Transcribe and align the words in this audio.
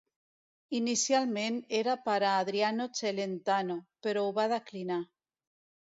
Inicialment 0.79 1.59
era 1.81 1.95
per 2.09 2.17
a 2.31 2.33
Adriano 2.39 2.89
Celentano, 3.03 3.79
però 4.07 4.27
ho 4.29 4.37
va 4.43 4.51
declinar. 4.59 5.03